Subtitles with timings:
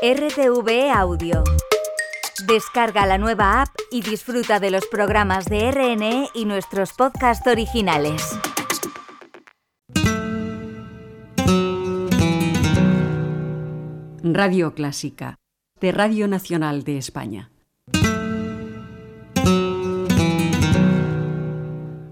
[0.00, 1.42] RTV Audio.
[2.46, 8.38] Descarga la nueva app y disfruta de los programas de RNE y nuestros podcasts originales.
[14.22, 15.34] Radio Clásica,
[15.80, 17.50] de Radio Nacional de España.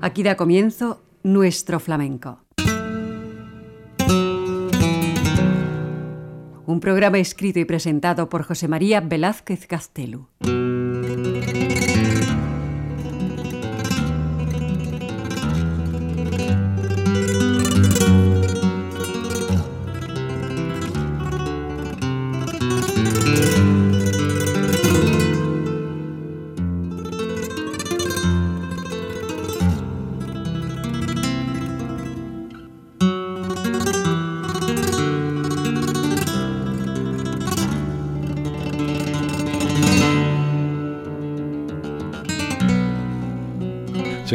[0.00, 2.45] Aquí da comienzo nuestro flamenco.
[6.76, 10.28] Un programa escrito y presentado por José María Velázquez Castelo.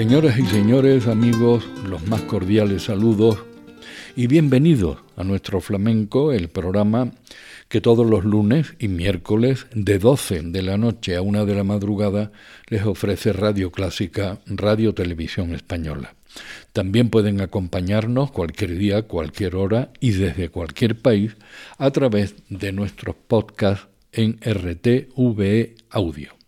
[0.01, 3.37] Señoras y señores, amigos, los más cordiales saludos
[4.15, 7.11] y bienvenidos a nuestro flamenco, el programa
[7.69, 11.63] que todos los lunes y miércoles de 12 de la noche a 1 de la
[11.63, 12.31] madrugada
[12.67, 16.15] les ofrece Radio Clásica, Radio Televisión Española.
[16.73, 21.37] También pueden acompañarnos cualquier día, cualquier hora y desde cualquier país
[21.77, 26.40] a través de nuestros podcasts en RTVE Audio.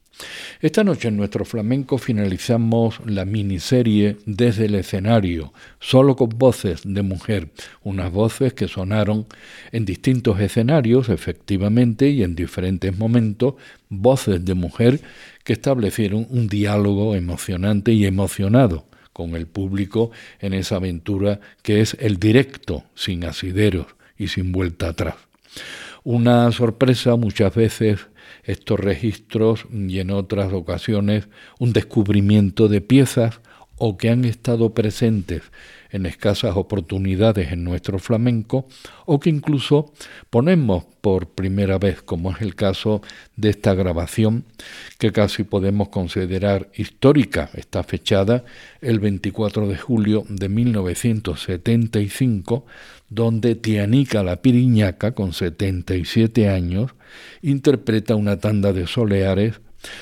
[0.61, 7.01] Esta noche en nuestro flamenco finalizamos la miniserie Desde el escenario, solo con voces de
[7.01, 7.49] mujer,
[7.83, 9.25] unas voces que sonaron
[9.71, 13.55] en distintos escenarios, efectivamente, y en diferentes momentos,
[13.89, 15.01] voces de mujer
[15.43, 21.95] que establecieron un diálogo emocionante y emocionado con el público en esa aventura que es
[21.99, 25.15] el directo, sin asideros y sin vuelta atrás.
[26.03, 28.07] Una sorpresa muchas veces
[28.43, 31.27] estos registros y en otras ocasiones
[31.59, 33.39] un descubrimiento de piezas
[33.77, 35.43] o que han estado presentes
[35.89, 38.67] en escasas oportunidades en nuestro flamenco
[39.05, 39.93] o que incluso
[40.29, 43.01] ponemos por primera vez, como es el caso
[43.35, 44.45] de esta grabación
[44.97, 48.45] que casi podemos considerar histórica, está fechada
[48.81, 52.65] el 24 de julio de 1975,
[53.13, 56.95] donde Tianica la Piriñaca, con 77 años,
[57.41, 59.61] interpreta una tanda de soleares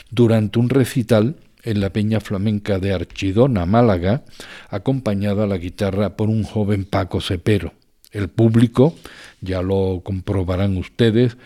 [0.10, 4.24] durante un recital en la Peña Flamenca de Archidona, Málaga,
[4.70, 7.74] acompañada a la guitarra por un joven Paco Cepero.
[8.12, 8.96] El público,
[9.42, 11.38] ya lo comprobarán ustedes,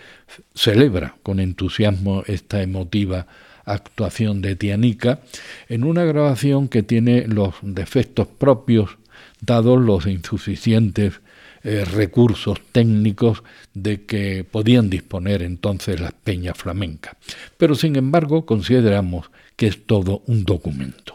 [0.54, 3.28] celebra con entusiasmo esta emotiva
[3.66, 5.22] actuación de Tianica
[5.70, 8.98] en una grabación que tiene los defectos propios
[9.42, 11.22] dados los insuficientes
[11.66, 13.44] eh, recursos técnicos
[13.74, 17.16] de que podían disponer entonces las peñas flamencas.
[17.58, 21.15] Pero sin embargo consideramos que es todo un documento.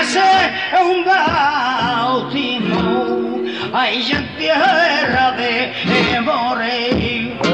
[0.00, 0.18] ese
[0.72, 2.86] é un bautismo
[3.72, 5.52] hai xente errada
[5.90, 7.45] de morir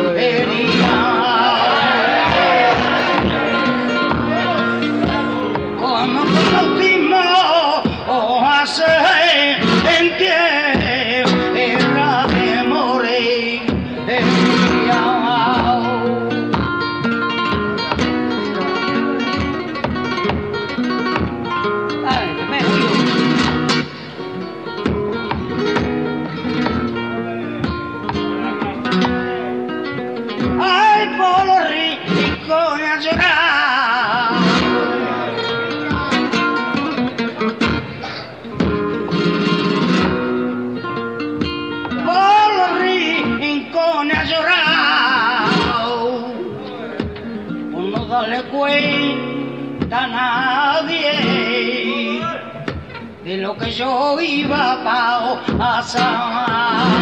[53.73, 56.93] yo iba a pasar.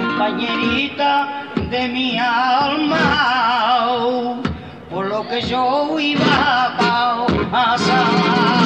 [0.00, 3.88] Compañerita de mi alma,
[4.90, 6.24] por lo que yo iba
[6.78, 8.65] a pasar.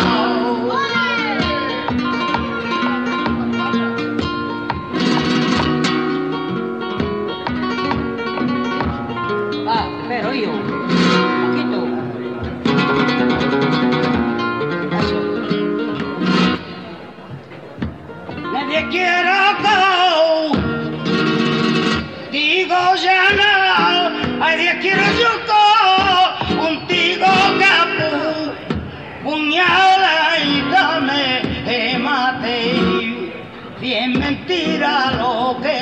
[19.64, 20.52] Go.
[22.30, 25.66] Digo ya no, ay Dios quiero yo go.
[26.62, 27.26] Contigo
[27.58, 28.12] capu,
[29.24, 31.24] puñala y dame,
[31.66, 32.58] eh, mate.
[33.80, 35.78] Bien mentira lo que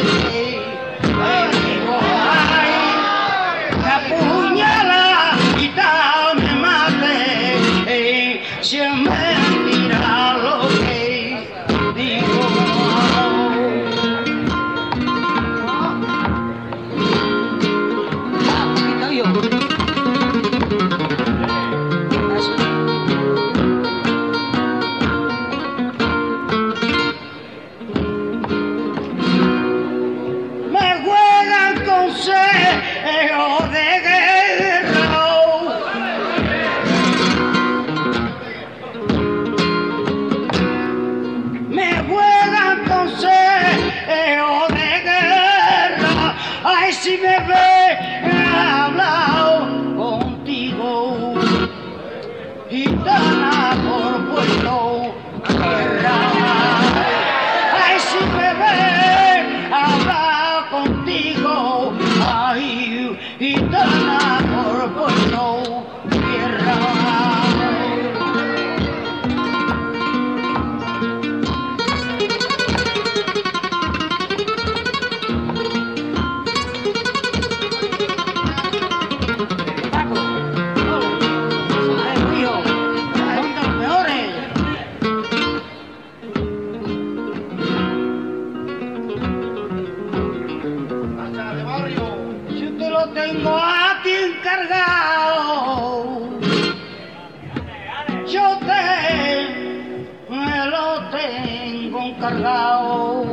[102.20, 103.24] cargado.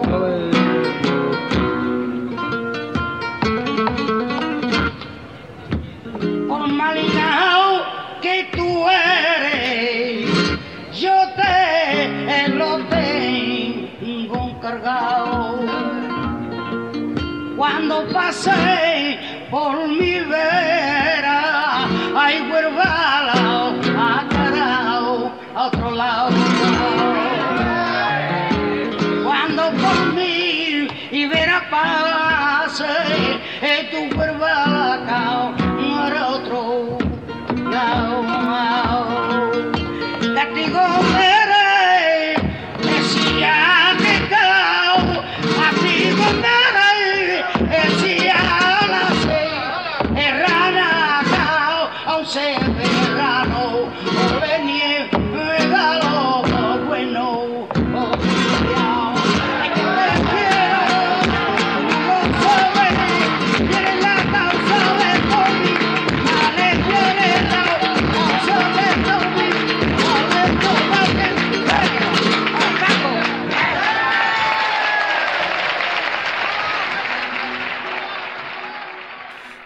[6.48, 7.84] Por malinao
[8.22, 10.30] que tú eres,
[10.94, 15.60] yo te lo tengo cargado.
[17.58, 18.85] Cuando pasé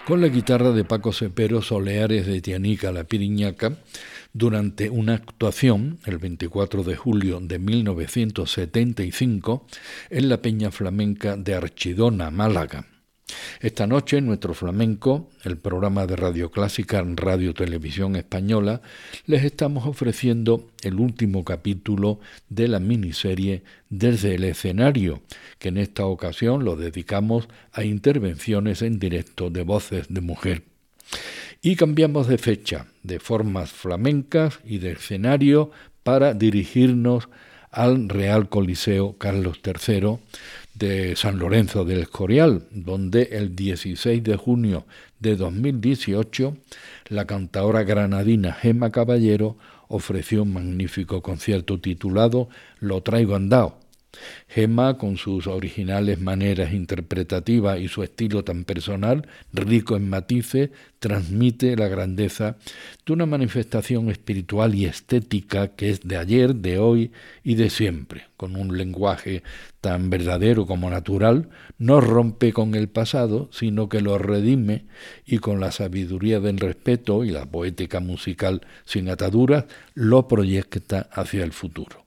[0.10, 3.78] con la guitarra de Paco Cepero Soleares de Tianica La Piriñaca
[4.34, 9.68] durante una actuación el 24 de julio de 1975
[10.10, 12.88] en la Peña Flamenca de Archidona, Málaga.
[13.62, 18.82] Esta noche nuestro flamenco, el programa de Radio Clásica Radio Televisión Española,
[19.26, 22.20] les estamos ofreciendo el último capítulo
[22.50, 25.22] de la miniserie Desde el escenario,
[25.58, 30.64] que en esta ocasión lo dedicamos a intervenciones en directo de voces de mujer.
[31.62, 35.72] Y cambiamos de fecha, de formas flamencas y de escenario
[36.04, 37.30] para dirigirnos
[37.72, 40.18] al Real Coliseo Carlos III
[40.80, 44.86] de San Lorenzo del Escorial, donde el 16 de junio
[45.20, 46.56] de 2018
[47.10, 49.58] la cantadora granadina Gemma Caballero
[49.90, 52.48] ofreció un magnífico concierto titulado
[52.80, 53.78] Lo traigo andado,
[54.48, 61.76] Gemma, con sus originales maneras interpretativas y su estilo tan personal, rico en matices, transmite
[61.76, 62.58] la grandeza
[63.06, 67.12] de una manifestación espiritual y estética que es de ayer, de hoy
[67.44, 68.28] y de siempre.
[68.36, 69.44] Con un lenguaje
[69.82, 74.86] tan verdadero como natural, no rompe con el pasado, sino que lo redime
[75.26, 81.44] y con la sabiduría del respeto y la poética musical sin ataduras, lo proyecta hacia
[81.44, 82.06] el futuro.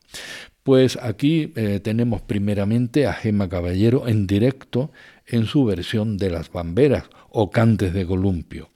[0.62, 4.92] Pues aquí eh, tenemos primeramente a Gema Caballero en directo
[5.26, 8.70] en su versión de las bamberas o cantes de columpio,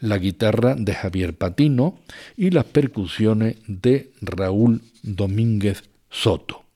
[0.00, 2.00] la guitarra de Javier Patino
[2.36, 6.67] y las percusiones de Raúl Domínguez Soto.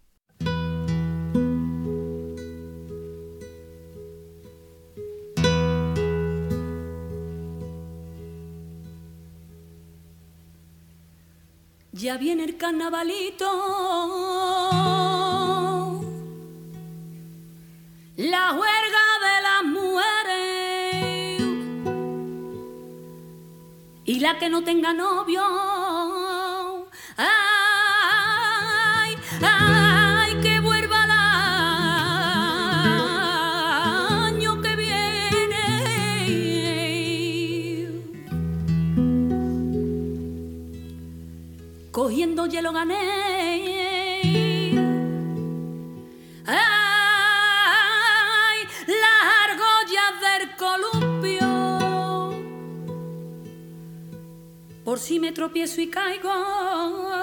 [12.03, 13.47] Ya viene el carnavalito,
[18.17, 20.33] la huelga de las mujeres
[24.05, 25.43] y la que no tenga novio.
[49.51, 51.49] Argollas del columpio.
[54.85, 57.22] Por si me tropiezo y caigo.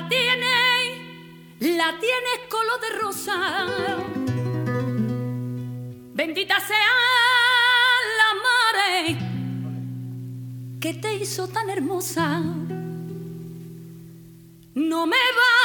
[0.00, 0.98] La tienes,
[1.76, 3.66] la tienes color de rosa.
[6.14, 6.94] Bendita sea
[8.20, 9.18] la madre
[10.80, 12.40] que te hizo tan hermosa.
[14.74, 15.57] No me bajo,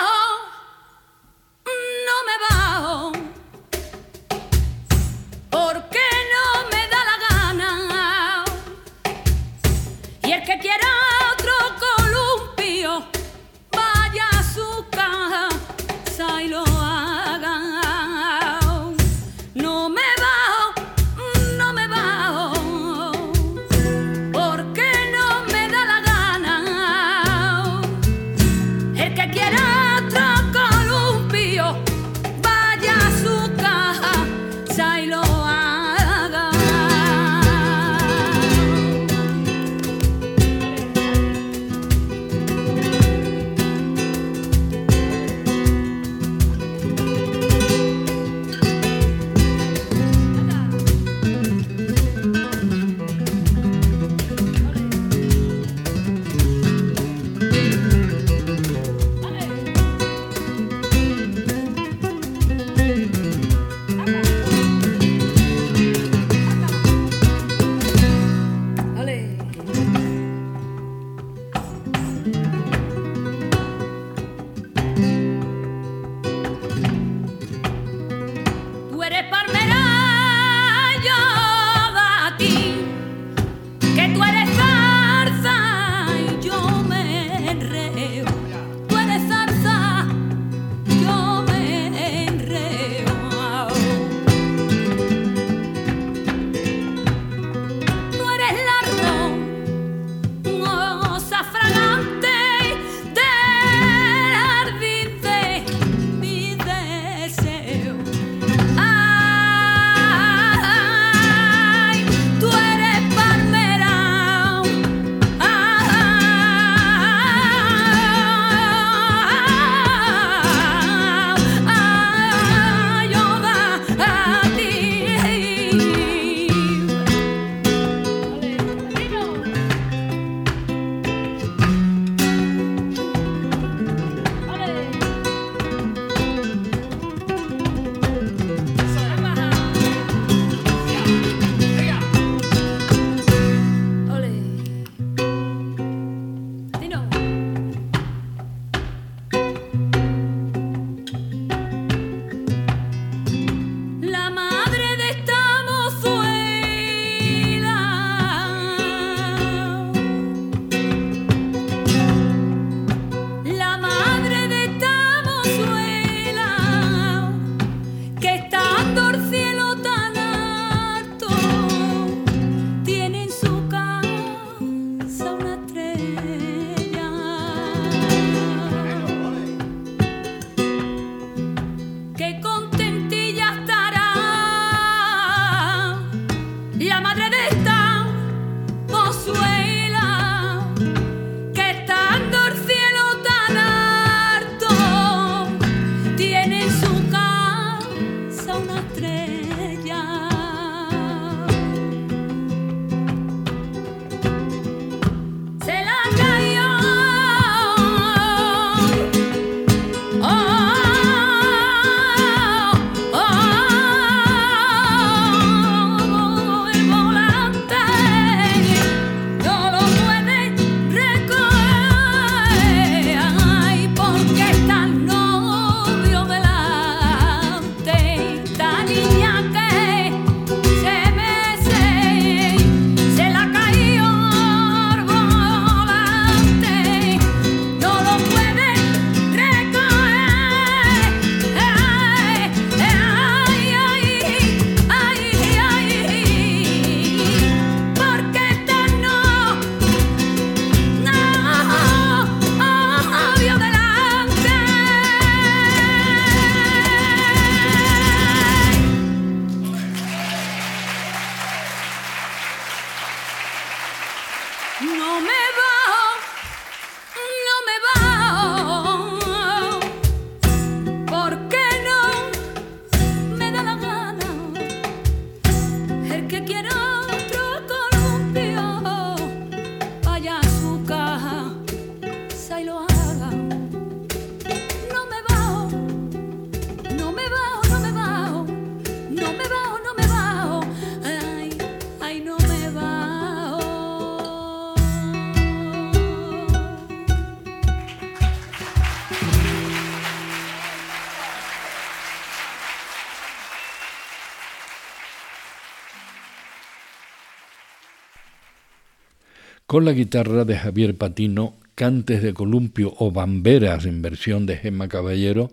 [309.73, 314.87] con la guitarra de Javier Patino, cantes de columpio o bamberas en versión de Gemma
[314.87, 315.49] Caballero,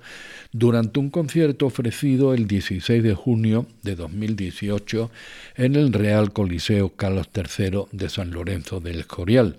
[0.53, 5.11] durante un concierto ofrecido el 16 de junio de 2018
[5.57, 9.57] en el Real Coliseo Carlos III de San Lorenzo del Escorial,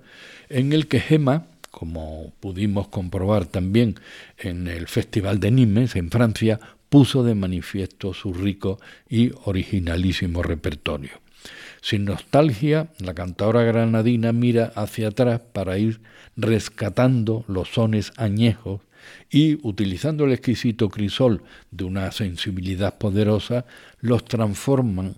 [0.47, 3.95] en el que Gemma, como pudimos comprobar también
[4.37, 11.13] en el Festival de Nimes en Francia, puso de manifiesto su rico y originalísimo repertorio.
[11.81, 15.99] Sin nostalgia, la cantadora granadina mira hacia atrás para ir
[16.37, 18.81] rescatando los sones añejos
[19.31, 21.41] y, utilizando el exquisito crisol
[21.71, 23.65] de una sensibilidad poderosa,
[23.99, 25.15] los transforman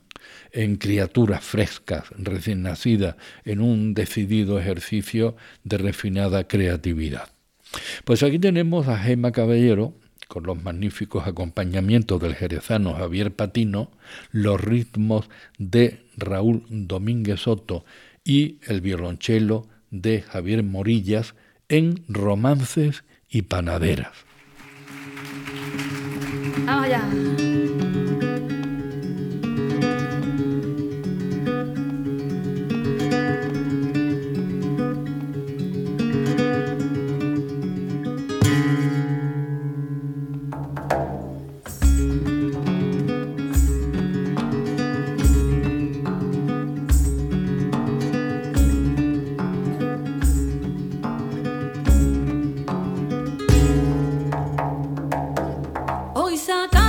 [0.53, 7.27] en criaturas frescas, recién nacidas, en un decidido ejercicio de refinada creatividad.
[8.05, 9.95] Pues aquí tenemos a Gemma Caballero,
[10.29, 13.91] con los magníficos acompañamientos del jerezano Javier Patino,
[14.31, 17.85] los ritmos de Raúl Domínguez Soto
[18.23, 21.35] y el violonchelo de Javier Morillas
[21.69, 24.25] en Romances y Panaderas.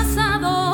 [0.04, 0.73] pasado.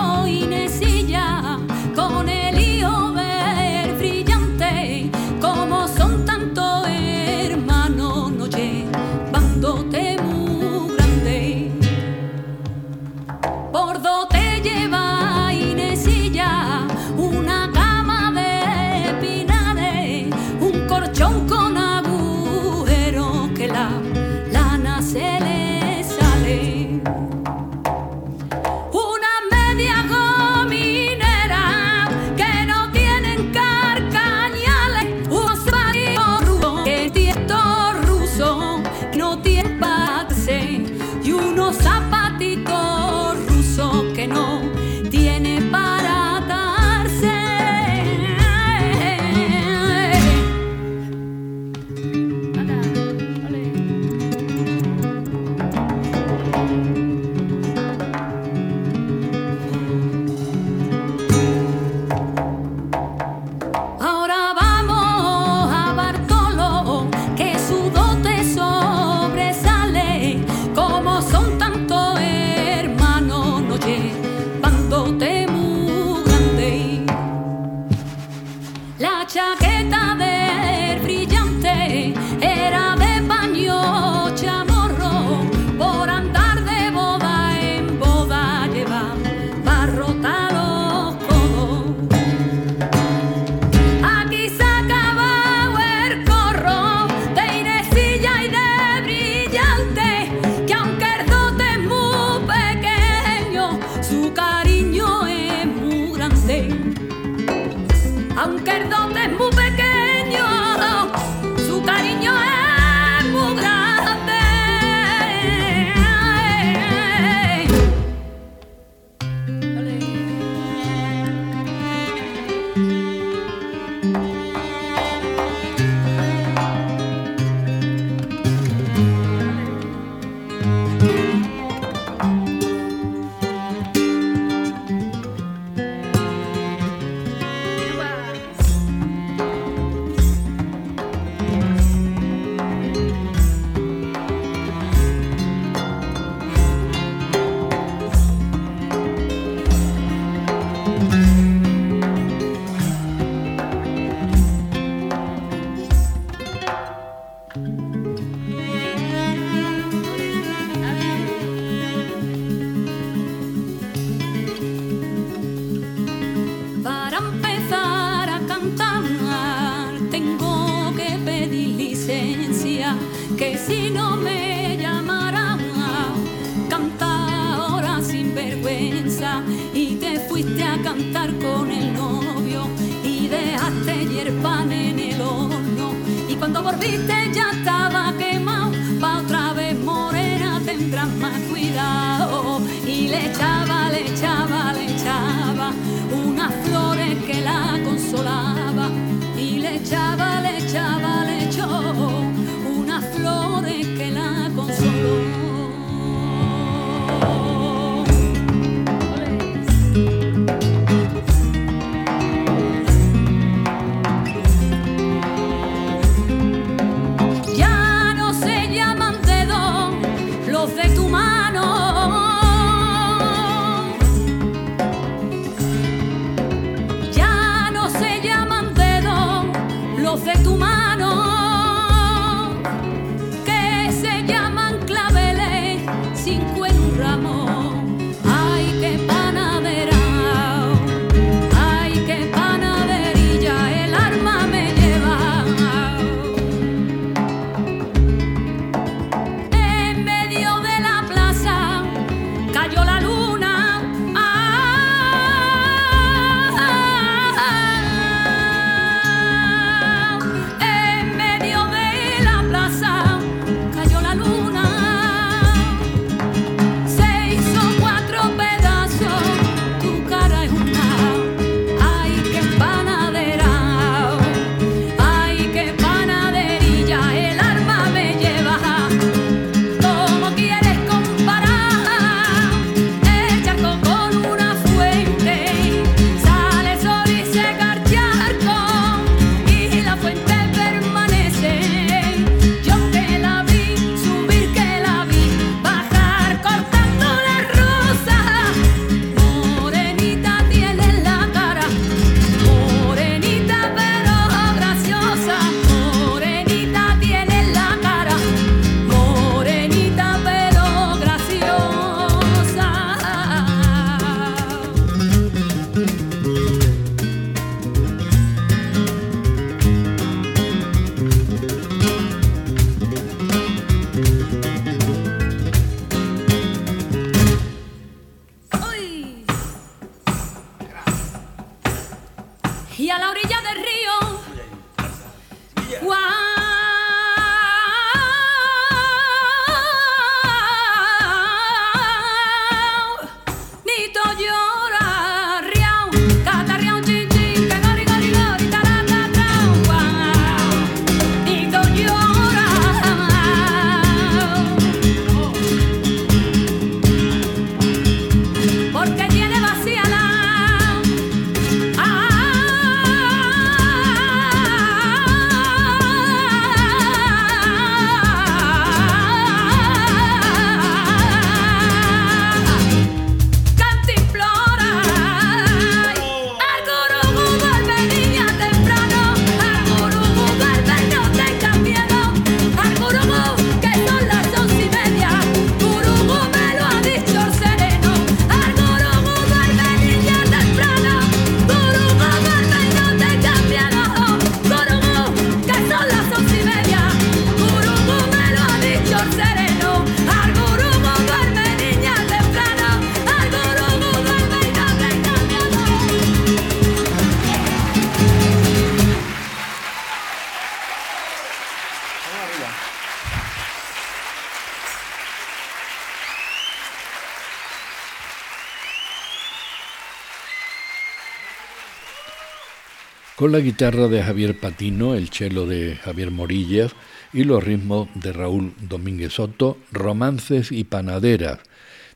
[423.20, 426.72] con la guitarra de Javier Patino, el cello de Javier Morillas
[427.12, 431.40] y los ritmos de Raúl Domínguez Soto, Romances y Panaderas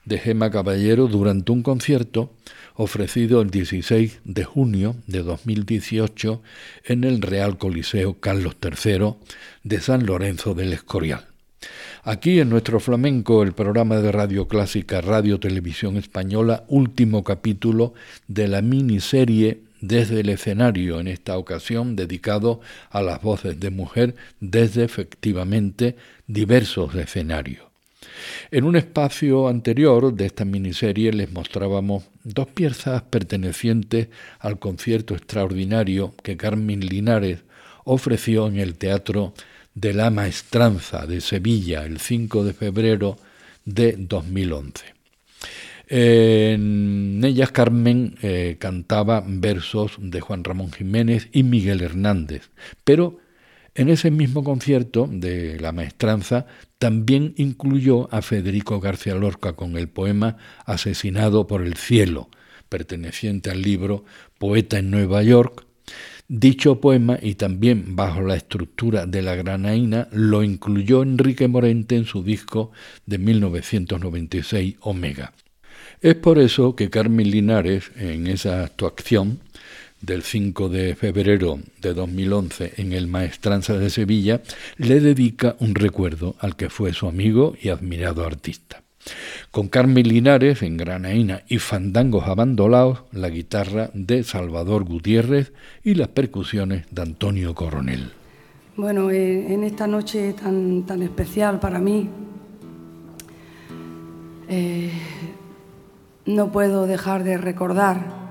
[0.05, 2.35] de Gema Caballero durante un concierto
[2.75, 6.43] ofrecido el 16 de junio de 2018
[6.85, 9.15] en el Real Coliseo Carlos III
[9.63, 11.29] de San Lorenzo del Escorial.
[12.03, 17.95] Aquí en nuestro flamenco, el programa de Radio Clásica Radio Televisión Española, último capítulo
[18.29, 24.15] de la miniserie desde el escenario, en esta ocasión dedicado a las voces de mujer
[24.41, 27.65] desde efectivamente diversos escenarios.
[28.51, 36.15] En un espacio anterior de esta miniserie les mostrábamos dos piezas pertenecientes al concierto extraordinario
[36.23, 37.41] que Carmen Linares
[37.85, 39.35] ofreció en el Teatro
[39.75, 43.19] de la Maestranza de Sevilla el 5 de febrero
[43.65, 44.94] de 2011.
[45.87, 52.51] En ellas Carmen eh, cantaba versos de Juan Ramón Jiménez y Miguel Hernández,
[52.85, 53.19] pero
[53.75, 56.47] en ese mismo concierto de la maestranza
[56.79, 62.29] también incluyó a Federico García Lorca con el poema Asesinado por el cielo,
[62.69, 64.05] perteneciente al libro
[64.39, 65.67] Poeta en Nueva York.
[66.29, 72.07] Dicho poema, y también bajo la estructura de la granaína, lo incluyó Enrique Morente en
[72.07, 72.71] su disco
[73.05, 75.33] de 1996 Omega.
[76.05, 79.39] Es por eso que Carmen Linares, en esa actuación
[80.03, 84.43] del 5 de febrero de 2011 en el Maestranza de Sevilla,
[84.77, 88.83] le dedica un recuerdo al que fue su amigo y admirado artista.
[89.51, 96.09] Con Carmen Linares en granaína y fandangos abandolados, la guitarra de Salvador Gutiérrez y las
[96.09, 98.13] percusiones de Antonio Coronel.
[98.77, 102.11] Bueno, eh, en esta noche tan, tan especial para mí,
[104.51, 104.91] eh,
[106.27, 108.25] no puedo dejar de recordar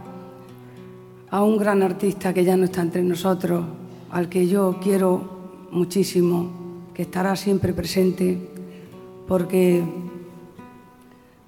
[1.30, 3.66] a un gran artista que ya no está entre nosotros,
[4.12, 8.50] al que yo quiero muchísimo, que estará siempre presente,
[9.28, 9.84] porque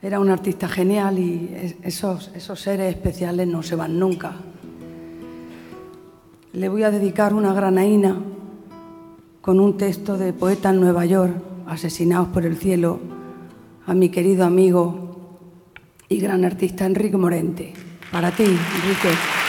[0.01, 4.33] era un artista genial y esos, esos seres especiales no se van nunca.
[6.53, 8.17] Le voy a dedicar una granaína
[9.41, 11.35] con un texto de poeta en Nueva York,
[11.67, 12.99] asesinados por el cielo,
[13.85, 15.04] a mi querido amigo
[16.09, 17.73] y gran artista Enrique Morente.
[18.11, 19.44] Para ti, Enrique.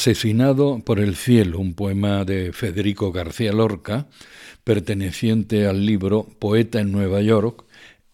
[0.00, 4.06] Asesinado por el cielo, un poema de Federico García Lorca,
[4.64, 7.66] perteneciente al libro Poeta en Nueva York,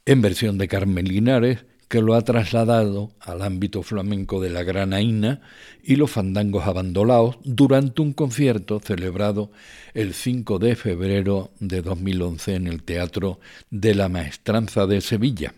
[0.05, 5.43] en versión de Carmen Linares, que lo ha trasladado al ámbito flamenco de la granaína
[5.81, 9.53] y los fandangos abandonados durante un concierto celebrado
[9.95, 13.39] el 5 de febrero de 2011 en el Teatro
[13.71, 15.55] de la Maestranza de Sevilla.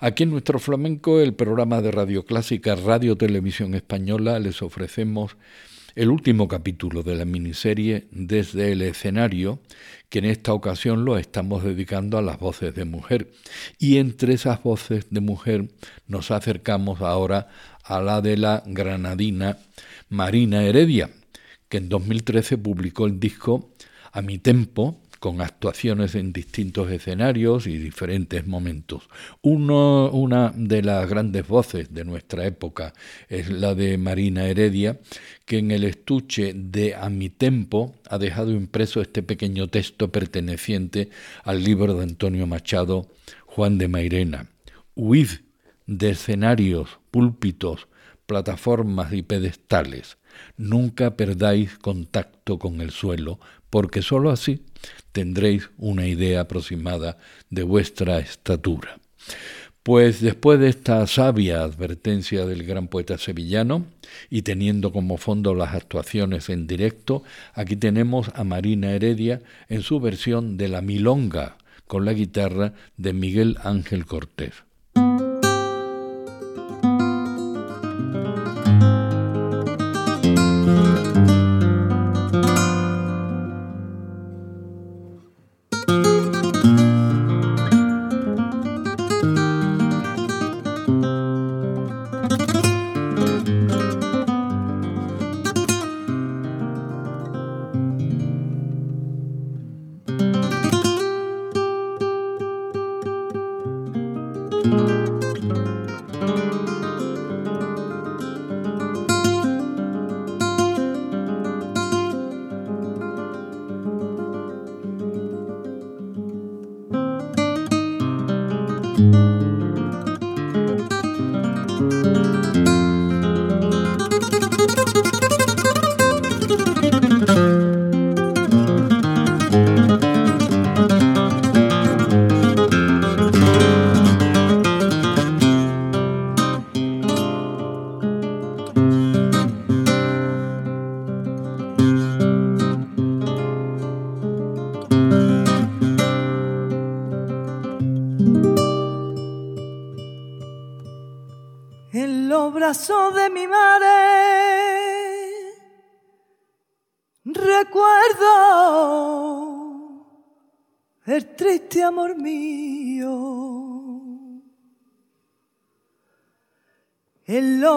[0.00, 5.36] Aquí en nuestro flamenco, el programa de Radio Clásica Radio Televisión Española, les ofrecemos
[5.94, 9.60] el último capítulo de la miniserie Desde el escenario,
[10.08, 13.30] que en esta ocasión lo estamos dedicando a las voces de mujer.
[13.78, 15.68] Y entre esas voces de mujer
[16.06, 17.48] nos acercamos ahora
[17.84, 19.58] a la de la granadina
[20.08, 21.10] Marina Heredia,
[21.68, 23.70] que en 2013 publicó el disco
[24.12, 29.08] A mi tempo, con actuaciones en distintos escenarios y diferentes momentos.
[29.40, 32.92] Una de las grandes voces de nuestra época
[33.28, 34.98] es la de Marina Heredia,
[35.44, 41.10] que en el estuche de A mi tempo ha dejado impreso este pequeño texto perteneciente
[41.44, 43.06] al libro de Antonio Machado,
[43.46, 44.48] Juan de Mairena.
[44.96, 45.28] Huid
[45.86, 47.86] de escenarios, púlpitos,
[48.26, 50.18] plataformas y pedestales.
[50.56, 53.38] Nunca perdáis contacto con el suelo,
[53.72, 54.60] porque sólo así
[55.12, 57.16] tendréis una idea aproximada
[57.48, 58.98] de vuestra estatura.
[59.82, 63.86] Pues después de esta sabia advertencia del gran poeta sevillano
[64.28, 67.22] y teniendo como fondo las actuaciones en directo,
[67.54, 71.56] aquí tenemos a Marina Heredia en su versión de la Milonga
[71.86, 74.52] con la guitarra de Miguel Ángel Cortés.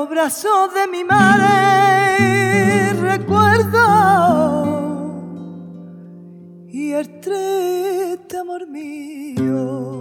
[0.08, 3.80] De mi madre recuerdo
[6.68, 10.00] y el triste amor mío.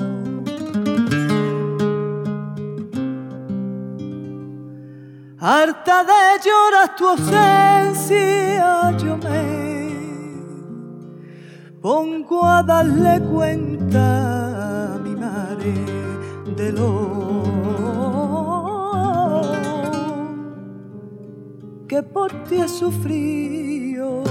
[5.38, 9.90] harta de llorar tu ausencia, yo me
[11.80, 15.74] pongo a darle cuenta a mi madre
[16.56, 17.53] de lo
[21.94, 24.24] que por ti he sufrido.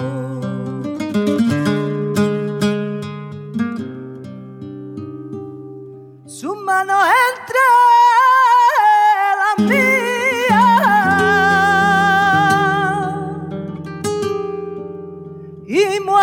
[6.26, 7.64] Su mano entre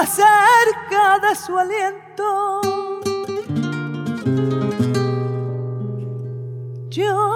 [0.07, 2.61] cerca de su aliento.
[6.88, 7.30] Yo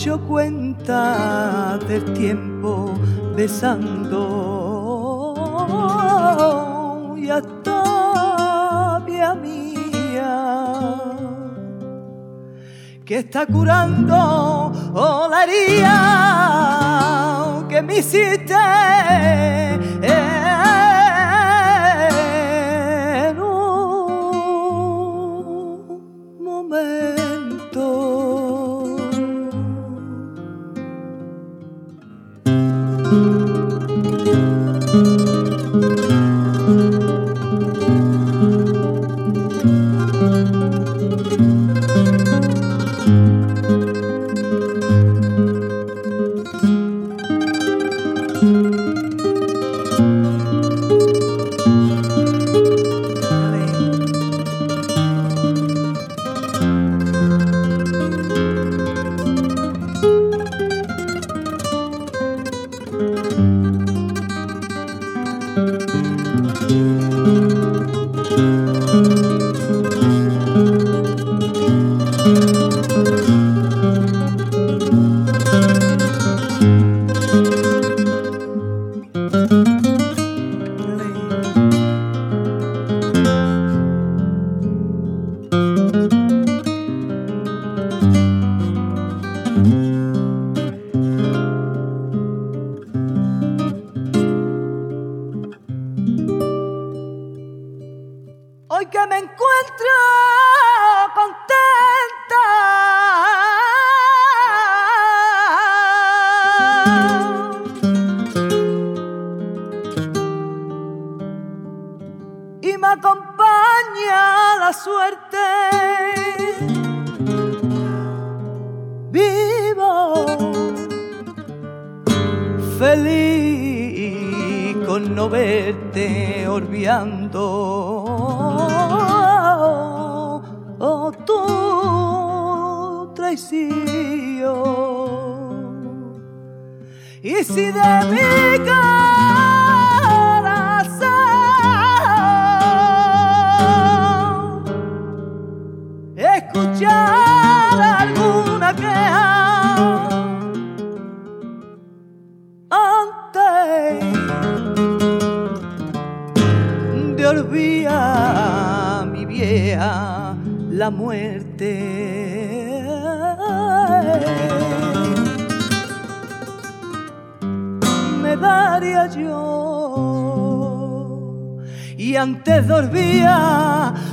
[0.00, 2.94] hecho cuenta del tiempo
[3.36, 4.24] besando.
[7.18, 9.36] Y hasta mía
[13.04, 14.72] que está curando
[15.44, 16.06] herida
[17.68, 18.54] que me hiciste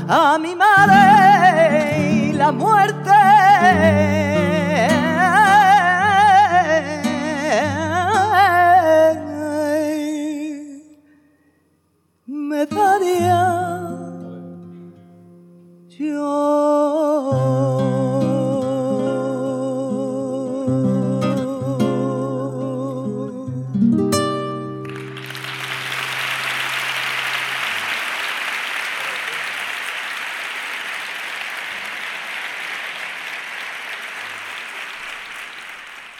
[0.10, 3.12] a mi madre y la muerte.
[12.26, 13.42] Me daría
[15.90, 16.67] yo.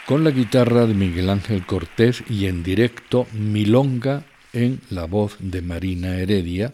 [0.08, 5.60] Con la guitarra de Miguel Ángel Cortés y en directo Milonga en la voz de
[5.60, 6.72] Marina Heredia,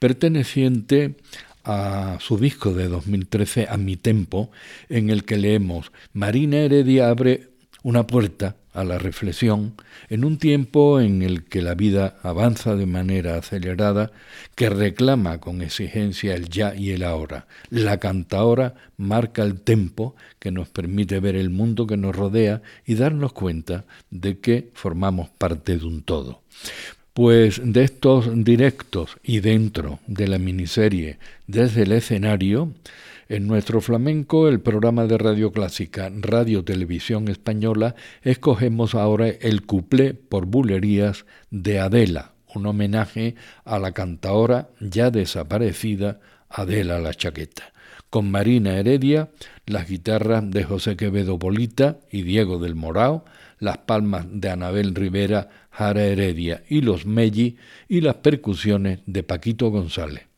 [0.00, 1.14] perteneciente
[1.62, 4.50] a su disco de 2013 A mi tempo,
[4.88, 7.50] en el que leemos Marina Heredia abre
[7.84, 9.74] una puerta a la reflexión
[10.10, 14.10] en un tiempo en el que la vida avanza de manera acelerada,
[14.54, 17.46] que reclama con exigencia el ya y el ahora.
[17.70, 22.96] La cantaora marca el tempo que nos permite ver el mundo que nos rodea y
[22.96, 26.42] darnos cuenta de que formamos parte de un todo.
[27.14, 32.72] Pues de estos directos y dentro de la miniserie desde el escenario,
[33.34, 40.14] en nuestro flamenco, el programa de radio clásica Radio Televisión Española, escogemos ahora el cuplé
[40.14, 47.72] por bulerías de Adela, un homenaje a la cantaora ya desaparecida Adela la Chaqueta.
[48.08, 49.30] Con Marina Heredia,
[49.66, 53.24] las guitarras de José Quevedo Bolita y Diego del Morao,
[53.58, 57.56] las palmas de Anabel Rivera, Jara Heredia y los Melli
[57.88, 60.33] y las percusiones de Paquito González.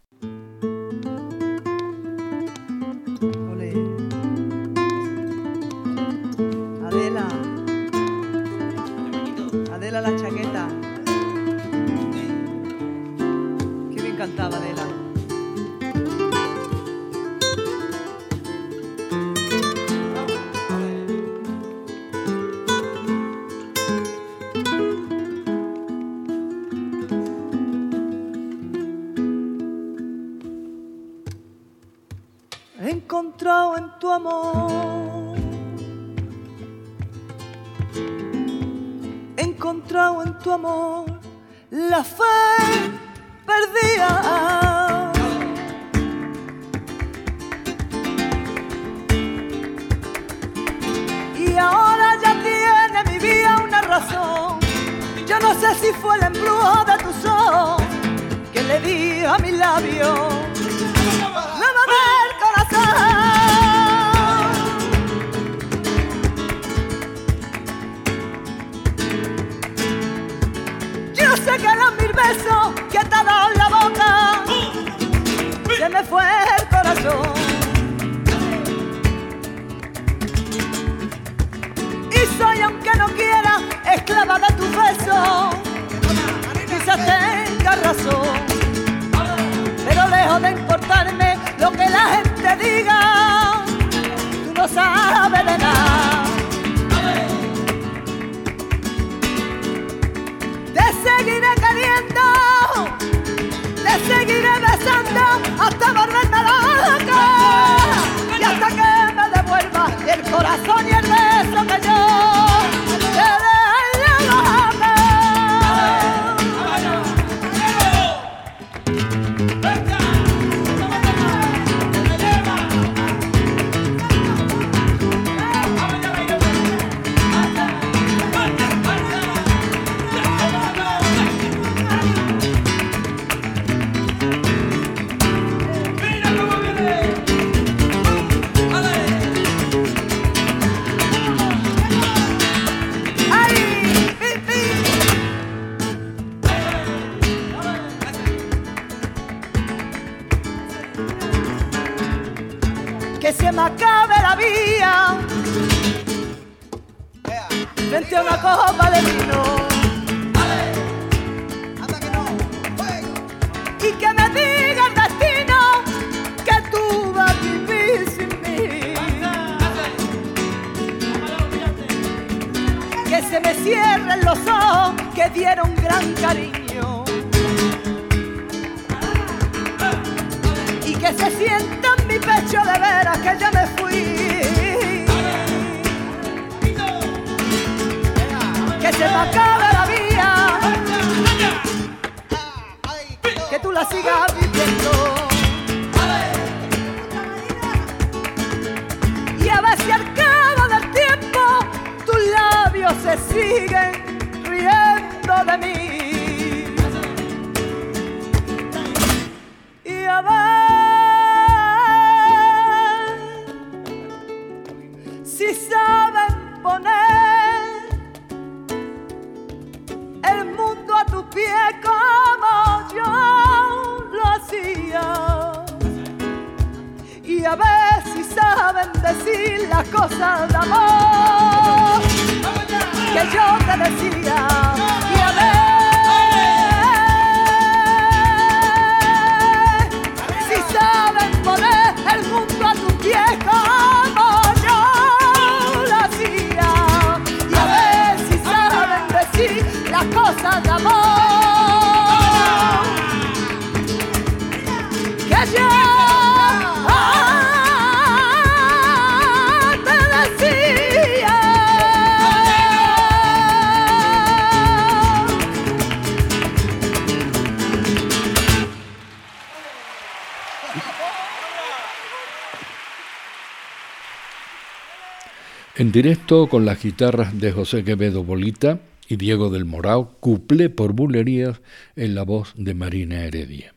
[275.96, 281.62] Directo con las guitarras de José Quevedo Bolita y Diego del Morao, cuplé por bulerías
[281.96, 283.75] en la voz de Marina Heredia.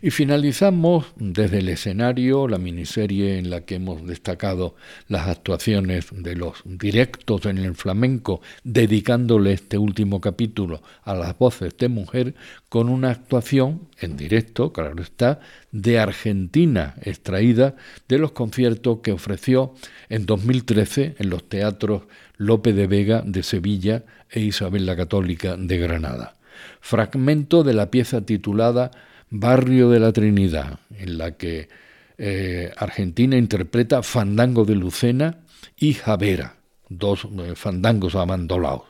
[0.00, 4.76] Y finalizamos desde el escenario la miniserie en la que hemos destacado
[5.08, 11.76] las actuaciones de los directos en el flamenco, dedicándole este último capítulo a las voces
[11.76, 12.34] de mujer,
[12.68, 15.40] con una actuación en directo, claro está,
[15.72, 17.74] de Argentina, extraída
[18.08, 19.74] de los conciertos que ofreció
[20.08, 22.02] en 2013 en los teatros
[22.36, 26.36] Lope de Vega de Sevilla e Isabel la Católica de Granada.
[26.80, 28.90] Fragmento de la pieza titulada
[29.30, 31.68] Barrio de la Trinidad, en la que
[32.16, 35.38] eh, Argentina interpreta Fandango de Lucena
[35.76, 36.56] y Javera,
[36.88, 38.82] dos eh, fandangos amandolados.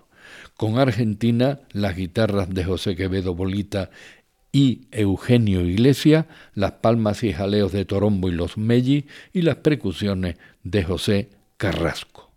[0.57, 3.91] Con Argentina, las guitarras de José Quevedo Bolita
[4.51, 10.37] y Eugenio Iglesias, las palmas y jaleos de Torombo y los Melli y las percusiones
[10.65, 12.33] de José Carrasco.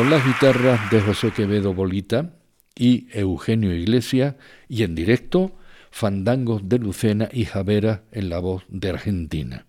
[0.00, 2.30] Con las guitarras de José Quevedo Bolita
[2.74, 4.36] y Eugenio Iglesias
[4.66, 5.54] y en directo
[5.90, 9.66] fandangos de Lucena y Javera en la voz de Argentina.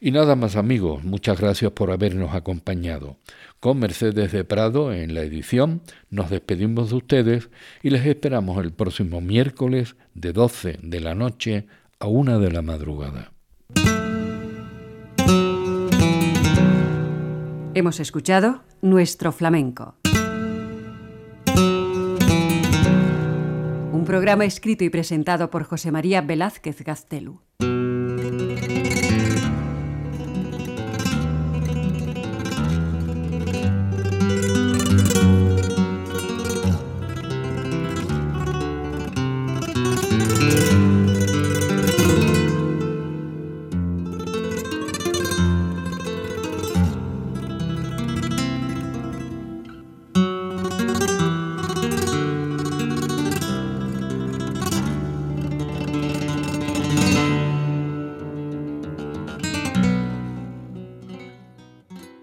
[0.00, 3.18] Y nada más amigos, muchas gracias por habernos acompañado.
[3.60, 7.50] Con Mercedes de Prado en la edición, nos despedimos de ustedes
[7.82, 11.66] y les esperamos el próximo miércoles de 12 de la noche
[11.98, 13.32] a 1 de la madrugada.
[17.78, 19.94] Hemos escuchado Nuestro Flamenco.
[23.92, 27.40] Un programa escrito y presentado por José María Velázquez Gaztelu.